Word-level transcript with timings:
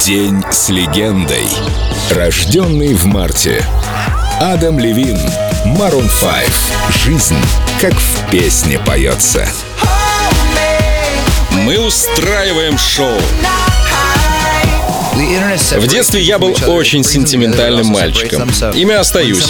День 0.00 0.42
с 0.50 0.68
легендой. 0.68 1.46
Рожденный 2.10 2.94
в 2.94 3.04
марте. 3.06 3.64
Адам 4.40 4.78
Левин. 4.78 5.18
Марун 5.64 6.08
5. 6.08 7.02
Жизнь, 7.04 7.36
как 7.80 7.94
в 7.94 8.30
песне 8.30 8.78
поется. 8.78 9.46
Мы 11.50 11.78
устраиваем 11.78 12.78
шоу. 12.78 13.18
В 15.14 15.86
детстве 15.88 16.22
я 16.22 16.38
был 16.38 16.56
очень 16.68 17.02
сентиментальным 17.02 17.88
мальчиком. 17.88 18.48
Ими 18.74 18.94
остаюсь. 18.94 19.46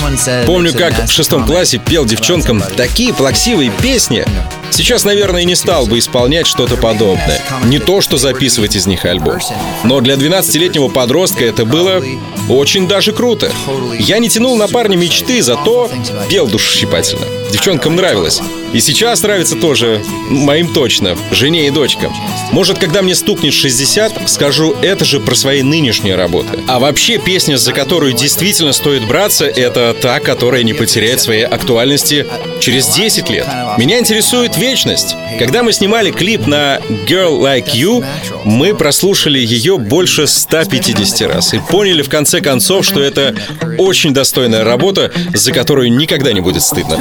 Помню, 0.46 0.72
как 0.72 1.08
в 1.08 1.12
шестом 1.12 1.46
классе 1.46 1.78
пел 1.78 2.04
девчонкам 2.04 2.62
такие 2.76 3.12
плаксивые 3.12 3.70
песни. 3.70 4.24
Сейчас, 4.70 5.04
наверное, 5.04 5.44
не 5.44 5.54
стал 5.54 5.86
бы 5.86 5.98
исполнять 5.98 6.46
что-то 6.46 6.76
подобное. 6.76 7.42
Не 7.64 7.78
то, 7.78 8.00
что 8.00 8.16
записывать 8.16 8.76
из 8.76 8.86
них 8.86 9.04
альбом. 9.04 9.38
Но 9.84 10.00
для 10.00 10.14
12-летнего 10.14 10.88
подростка 10.88 11.44
это 11.44 11.64
было 11.64 12.02
очень 12.48 12.88
даже 12.88 13.12
круто. 13.12 13.50
Я 13.98 14.18
не 14.18 14.28
тянул 14.28 14.56
на 14.56 14.68
парня 14.68 14.96
мечты, 14.96 15.42
зато 15.42 15.90
пел 16.28 16.46
душещипательно. 16.46 17.26
Девчонкам 17.50 17.96
нравилось. 17.96 18.40
И 18.74 18.80
сейчас 18.80 19.22
нравится 19.22 19.56
тоже, 19.56 20.02
моим 20.28 20.74
точно, 20.74 21.16
жене 21.30 21.68
и 21.68 21.70
дочкам. 21.70 22.14
Может, 22.52 22.78
когда 22.78 23.00
мне 23.00 23.14
стукнет 23.14 23.54
60, 23.54 24.28
скажу 24.28 24.74
это 24.82 25.06
же 25.06 25.20
про 25.20 25.34
свои 25.34 25.62
нынешние 25.62 26.16
работы. 26.16 26.60
А 26.68 26.78
вообще 26.78 27.16
песня, 27.16 27.56
за 27.56 27.72
которую 27.72 28.12
действительно 28.12 28.72
стоит 28.72 29.06
браться, 29.06 29.46
это 29.46 29.96
та, 29.98 30.20
которая 30.20 30.64
не 30.64 30.74
потеряет 30.74 31.20
своей 31.22 31.44
актуальности 31.44 32.26
через 32.60 32.88
10 32.88 33.30
лет. 33.30 33.46
Меня 33.78 33.98
интересует 34.00 34.57
вечность. 34.58 35.16
Когда 35.38 35.62
мы 35.62 35.72
снимали 35.72 36.10
клип 36.10 36.46
на 36.46 36.78
Girl 37.08 37.40
Like 37.40 37.74
You, 37.74 38.04
мы 38.44 38.74
прослушали 38.74 39.38
ее 39.38 39.78
больше 39.78 40.26
150 40.26 41.32
раз 41.32 41.54
и 41.54 41.60
поняли 41.60 42.02
в 42.02 42.08
конце 42.08 42.40
концов, 42.40 42.84
что 42.84 43.00
это 43.00 43.34
очень 43.78 44.12
достойная 44.12 44.64
работа, 44.64 45.12
за 45.32 45.52
которую 45.52 45.92
никогда 45.92 46.32
не 46.32 46.40
будет 46.40 46.62
стыдно. 46.62 46.98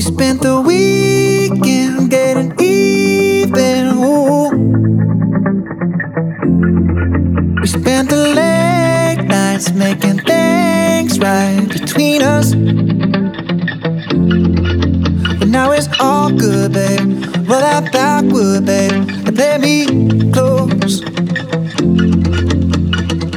spent 0.00 0.42
the 8.08 8.38
weekend 8.38 8.47
nights 9.58 9.72
making 9.72 10.18
things 10.20 11.18
right 11.18 11.66
between 11.68 12.22
us. 12.22 12.54
But 15.38 15.48
now 15.48 15.72
it's 15.72 15.88
all 16.00 16.30
good, 16.30 16.72
babe. 16.72 17.00
Roll 17.48 17.60
that 17.60 17.90
backward, 17.92 18.66
babe, 18.66 18.92
and 18.92 19.34
play 19.34 19.58
me 19.58 19.86
close. 20.32 21.00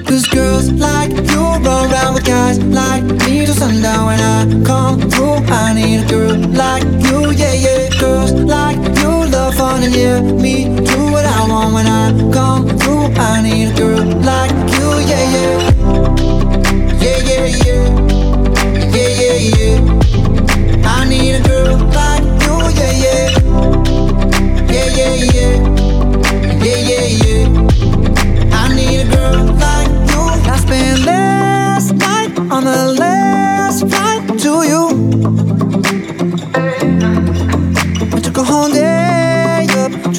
Cause 0.06 0.28
girls 0.28 0.72
like 0.74 1.12
you 1.12 1.42
run 1.66 1.92
around 1.92 2.14
with 2.14 2.26
guys 2.26 2.60
like 2.60 3.04
me 3.04 3.46
till 3.46 3.56
sundown 3.56 4.06
When 4.08 4.20
I 4.20 4.64
come 4.66 5.10
through, 5.10 5.40
I 5.48 5.74
need 5.74 6.04
a 6.04 6.08
girl 6.08 6.36
like 6.64 6.84
you, 7.06 7.32
yeah, 7.32 7.54
yeah 7.54 7.90
Girls 8.00 8.34
like 8.34 8.78
you 9.00 9.12
love 9.32 9.56
fun 9.56 9.84
and 9.84 9.96
yeah, 9.96 10.22
me 10.22 10.66
do 10.66 11.12
what 11.14 11.26
I 11.26 11.48
want 11.48 11.74
When 11.74 11.88
I 11.88 12.12
come 12.34 12.68
through, 12.78 12.91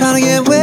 trying 0.03 0.21
to 0.21 0.21
get 0.21 0.49
way 0.49 0.62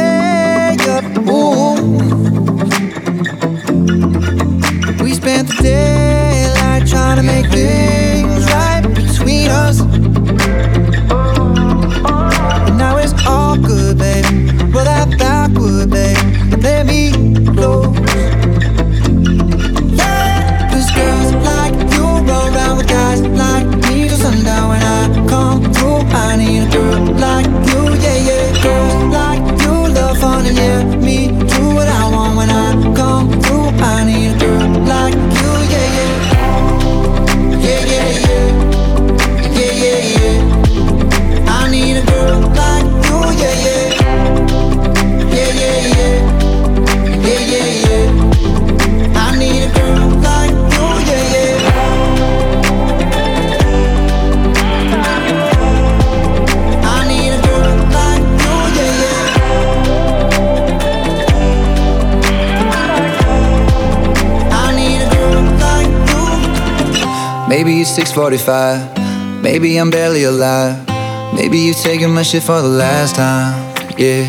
Maybe 67.50 67.80
it's 67.80 67.90
645, 67.90 69.42
maybe 69.42 69.76
I'm 69.76 69.90
barely 69.90 70.22
alive. 70.22 70.86
Maybe 71.34 71.58
you 71.58 71.74
taking 71.74 72.14
my 72.14 72.22
shit 72.22 72.44
for 72.44 72.62
the 72.62 72.68
last 72.68 73.16
time, 73.16 73.74
yeah. 73.98 74.22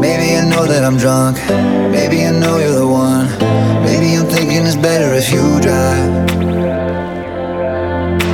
Maybe 0.00 0.34
I 0.34 0.44
know 0.44 0.66
that 0.66 0.82
I'm 0.82 0.96
drunk, 0.96 1.36
maybe 1.92 2.24
I 2.24 2.32
know 2.32 2.58
you're 2.58 2.74
the 2.74 2.88
one. 2.88 3.28
Maybe 3.84 4.16
I'm 4.16 4.26
thinking 4.26 4.66
it's 4.66 4.74
better 4.74 5.14
if 5.14 5.30
you 5.30 5.60
drive. 5.60 6.10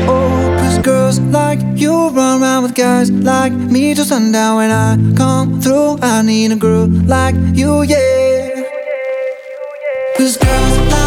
Oh, 0.09 0.57
cause 0.59 0.79
girls 0.79 1.21
like 1.21 1.61
you 1.75 2.09
run 2.09 2.41
around 2.41 2.63
with 2.63 2.75
guys 2.75 3.11
like 3.11 3.53
me 3.53 3.95
till 3.95 4.07
sundown. 4.07 4.57
When 4.57 4.71
I 4.71 4.97
come 5.15 5.61
through, 5.61 5.99
I 6.01 6.23
need 6.23 6.53
a 6.53 6.57
girl 6.57 6.87
like 6.87 7.35
you, 7.53 7.83
yeah. 7.83 8.65
Cause 10.17 10.39
girls 10.39 10.79
like 10.91 11.00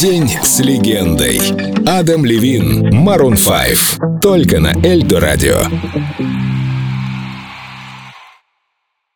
День 0.00 0.30
с 0.44 0.60
легендой. 0.60 1.40
Адам 1.84 2.24
Левин. 2.24 2.94
Марун 2.94 3.34
5. 3.36 4.20
Только 4.22 4.60
на 4.60 4.72
Эльдо 4.86 5.18
радио. 5.18 5.56